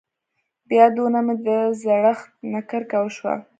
[0.69, 1.49] بيا دونه مې د
[1.81, 3.33] زړښت نه کرکه وشوه.